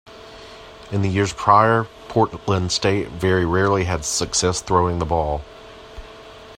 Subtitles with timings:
[0.91, 5.41] In the years prior, Portland State very rarely had success throwing the ball.